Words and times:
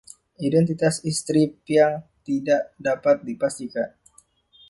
Identitas 0.47 0.95
istri 1.11 1.41
Piankh 1.65 1.99
tidak 2.27 2.61
dapat 2.87 3.17
dipastikan. 3.27 3.89